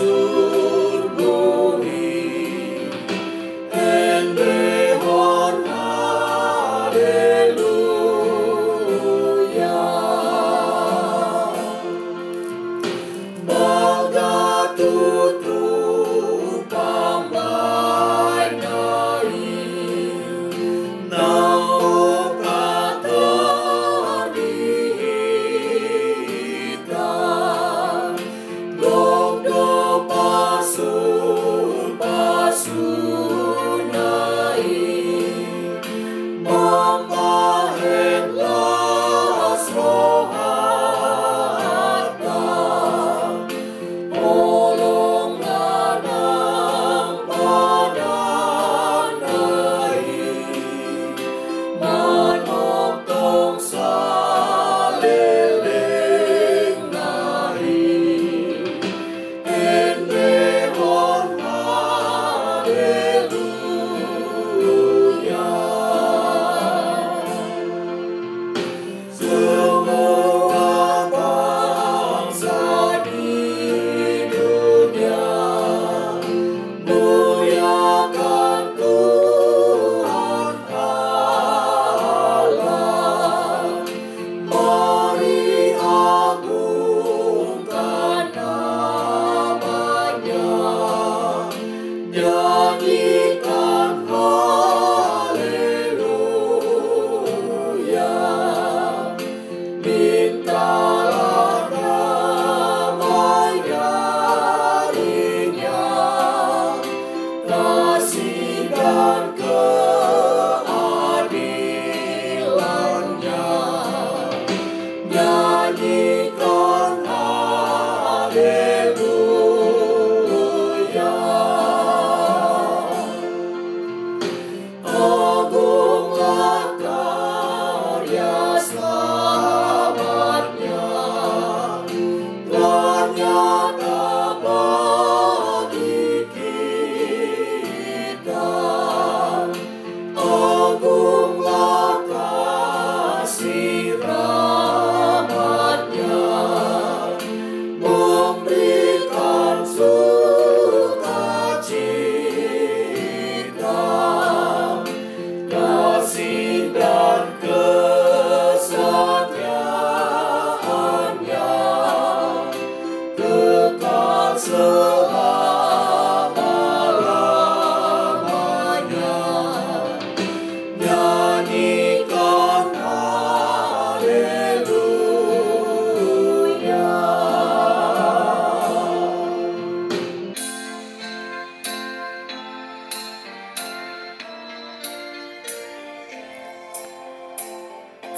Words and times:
Jesus. 0.00 0.39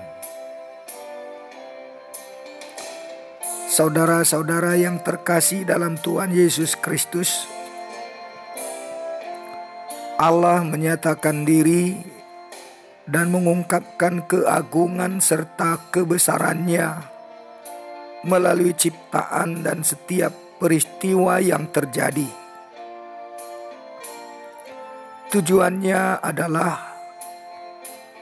Saudara-saudara 3.68 4.80
yang 4.80 5.04
terkasih 5.04 5.68
dalam 5.68 6.00
Tuhan 6.00 6.32
Yesus 6.32 6.80
Kristus, 6.80 7.44
Allah 10.16 10.64
menyatakan 10.64 11.44
diri 11.44 12.00
dan 13.04 13.28
mengungkapkan 13.28 14.24
keagungan 14.24 15.20
serta 15.20 15.92
kebesarannya 15.92 17.04
melalui 18.24 18.72
ciptaan 18.72 19.68
dan 19.68 19.84
setiap 19.84 20.32
peristiwa 20.64 21.44
yang 21.44 21.68
terjadi. 21.68 22.30
Tujuannya 25.28 26.24
adalah 26.24 26.93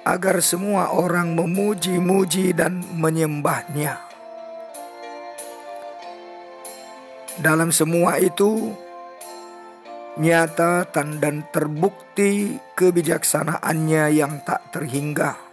agar 0.02 0.42
semua 0.42 0.94
orang 0.94 1.38
memuji-muji 1.38 2.58
dan 2.58 2.82
menyembahnya. 2.98 4.02
Dalam 7.42 7.74
semua 7.74 8.18
itu, 8.22 8.74
nyata 10.20 10.86
dan 10.92 11.48
terbukti 11.50 12.60
kebijaksanaannya 12.76 14.04
yang 14.14 14.44
tak 14.44 14.74
terhingga 14.76 15.52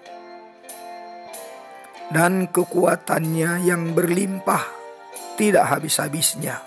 dan 2.09 2.49
kekuatannya 2.49 3.69
yang 3.69 3.93
berlimpah 3.93 4.65
tidak 5.37 5.69
habis-habisnya. 5.69 6.65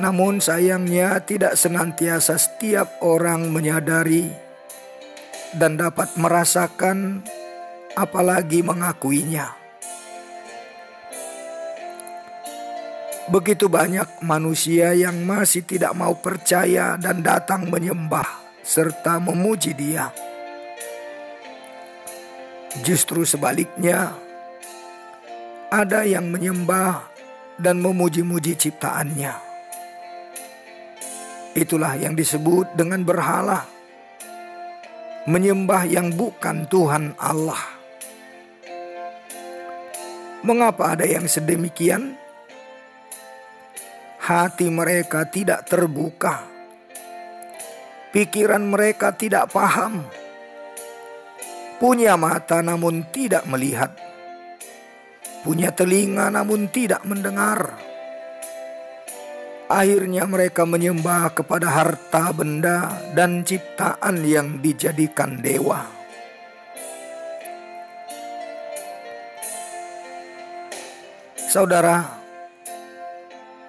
Namun 0.00 0.40
sayangnya 0.40 1.20
tidak 1.20 1.60
senantiasa 1.60 2.40
setiap 2.40 3.04
orang 3.04 3.52
menyadari 3.52 4.49
dan 5.56 5.80
dapat 5.80 6.14
merasakan, 6.14 7.24
apalagi 7.98 8.62
mengakuinya. 8.62 9.56
Begitu 13.30 13.70
banyak 13.70 14.26
manusia 14.26 14.90
yang 14.90 15.22
masih 15.22 15.62
tidak 15.62 15.94
mau 15.94 16.18
percaya 16.18 16.98
dan 16.98 17.22
datang 17.22 17.70
menyembah 17.70 18.26
serta 18.66 19.22
memuji 19.22 19.70
Dia. 19.70 20.10
Justru 22.82 23.22
sebaliknya, 23.22 24.14
ada 25.70 26.02
yang 26.02 26.26
menyembah 26.26 27.06
dan 27.58 27.78
memuji-muji 27.78 28.58
ciptaannya. 28.58 29.34
Itulah 31.54 31.98
yang 31.98 32.18
disebut 32.18 32.74
dengan 32.78 33.02
berhala, 33.06 33.66
menyembah 35.24 35.88
yang 35.88 36.14
bukan 36.14 36.68
Tuhan 36.70 37.16
Allah. 37.18 37.60
Mengapa 40.40 40.96
ada 40.96 41.04
yang 41.04 41.28
sedemikian? 41.28 42.16
Hati 44.20 44.70
mereka 44.70 45.26
tidak 45.26 45.66
terbuka, 45.66 46.46
pikiran 48.14 48.62
mereka 48.62 49.10
tidak 49.16 49.50
paham, 49.50 50.06
punya 51.82 52.14
mata 52.14 52.62
namun 52.62 53.02
tidak 53.10 53.42
melihat 53.50 53.90
punya 55.40 55.72
telinga 55.72 56.28
namun 56.28 56.68
tidak 56.68 57.02
mendengar. 57.08 57.89
Akhirnya 59.70 60.26
mereka 60.26 60.66
menyembah 60.66 61.30
kepada 61.30 61.70
harta 61.70 62.34
benda 62.34 62.90
dan 63.14 63.46
ciptaan 63.46 64.18
yang 64.26 64.58
dijadikan 64.58 65.38
dewa. 65.38 65.86
Saudara, 71.46 72.02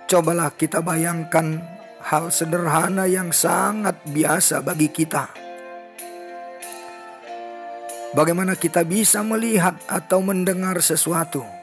cobalah 0.09 0.49
kita 0.57 0.81
bayangkan 0.81 1.61
hal 2.01 2.33
sederhana 2.33 3.05
yang 3.05 3.29
sangat 3.29 4.01
biasa 4.09 4.65
bagi 4.65 4.89
kita. 4.89 5.29
Bagaimana 8.17 8.57
kita 8.57 8.81
bisa 8.81 9.21
melihat 9.21 9.77
atau 9.85 10.25
mendengar 10.25 10.81
sesuatu? 10.81 11.60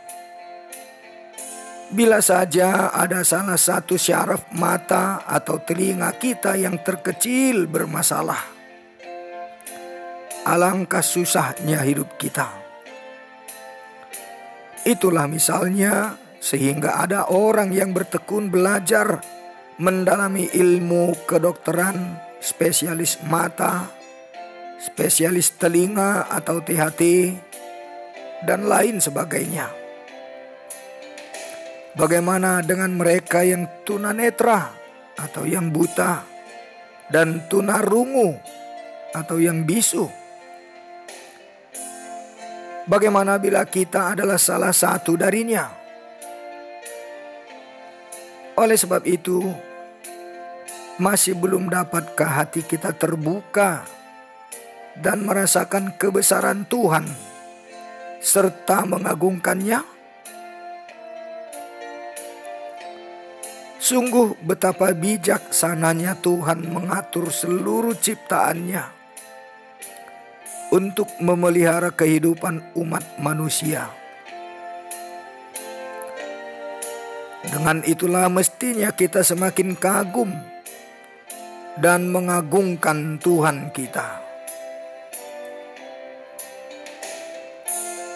Bila 1.89 2.21
saja 2.21 2.93
ada 2.93 3.25
salah 3.25 3.57
satu 3.57 3.97
syaraf 3.97 4.53
mata 4.53 5.25
atau 5.25 5.57
telinga 5.57 6.13
kita 6.21 6.53
yang 6.53 6.85
terkecil 6.85 7.65
bermasalah, 7.65 8.45
alangkah 10.45 11.01
susahnya 11.01 11.81
hidup 11.89 12.21
kita. 12.21 12.45
Itulah 14.85 15.25
misalnya 15.33 16.21
sehingga 16.45 17.01
ada 17.01 17.33
orang 17.33 17.73
yang 17.73 17.97
bertekun 17.97 18.53
belajar 18.53 19.25
mendalami 19.81 20.45
ilmu 20.53 21.25
kedokteran, 21.25 22.21
spesialis 22.37 23.17
mata, 23.33 23.89
spesialis 24.77 25.57
telinga 25.57 26.29
atau 26.29 26.61
THT, 26.61 27.33
dan 28.45 28.69
lain 28.69 29.01
sebagainya 29.01 29.88
Bagaimana 31.97 32.61
dengan 32.61 32.93
mereka 32.93 33.41
yang 33.41 33.65
tunanetra 33.89 34.75
atau 35.17 35.49
yang 35.49 35.73
buta 35.73 36.21
dan 37.09 37.49
tunarungu 37.49 38.37
atau 39.17 39.41
yang 39.41 39.65
bisu? 39.65 40.05
Bagaimana 42.89 43.37
bila 43.37 43.65
kita 43.69 44.17
adalah 44.17 44.41
salah 44.41 44.73
satu 44.73 45.17
darinya? 45.17 45.69
Oleh 48.57 48.81
sebab 48.81 49.05
itu, 49.05 49.45
masih 50.97 51.37
belum 51.37 51.69
dapatkah 51.69 52.43
hati 52.43 52.65
kita 52.65 52.97
terbuka 52.97 53.87
dan 54.99 55.23
merasakan 55.23 55.95
kebesaran 55.95 56.67
Tuhan 56.67 57.07
serta 58.19 58.83
mengagungkannya? 58.89 59.98
Sungguh 63.89 64.37
betapa 64.45 64.93
bijaksananya 64.93 66.21
Tuhan 66.21 66.61
mengatur 66.61 67.33
seluruh 67.33 67.97
ciptaannya 67.97 68.85
untuk 70.69 71.09
memelihara 71.25 71.89
kehidupan 71.89 72.77
umat 72.77 73.17
manusia. 73.17 73.89
Dengan 77.49 77.81
itulah 77.89 78.29
mestinya 78.29 78.93
kita 78.93 79.25
semakin 79.25 79.73
kagum 79.73 80.37
dan 81.81 82.13
mengagungkan 82.13 83.17
Tuhan 83.17 83.73
kita. 83.73 84.21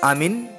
Amin. 0.05 0.51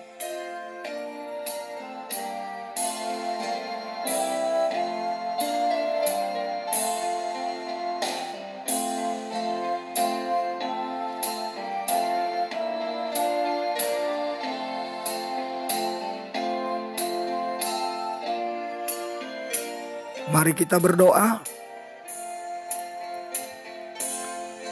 Mari 20.34 20.58
kita 20.58 20.82
berdoa. 20.82 21.46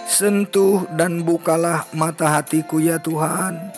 Sentuh 0.09 0.89
dan 0.97 1.21
bukalah 1.21 1.85
mata 1.93 2.25
hatiku 2.33 2.81
ya 2.81 2.97
Tuhan 2.97 3.69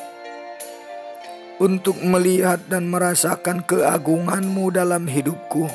untuk 1.59 1.99
melihat 1.99 2.63
dan 2.71 2.87
merasakan 2.87 3.67
keagunganmu 3.67 4.71
dalam 4.71 5.11
hidupku. 5.11 5.67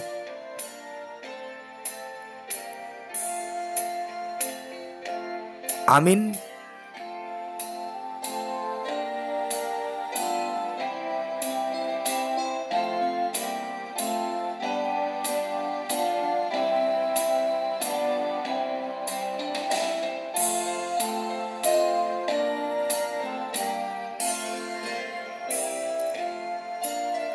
Amin. 5.89 6.48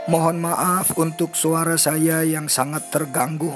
Mohon 0.04 0.52
maaf 0.52 1.00
untuk 1.00 1.32
suara 1.32 1.80
saya 1.80 2.28
yang 2.28 2.52
sangat 2.52 2.92
terganggu. 2.92 3.56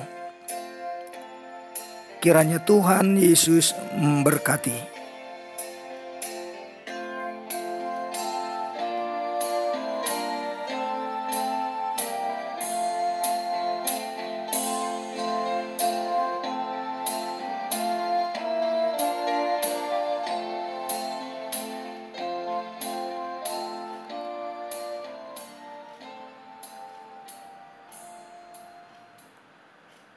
Kiranya 2.23 2.63
Tuhan 2.63 3.19
Yesus 3.19 3.75
memberkati. 3.99 4.96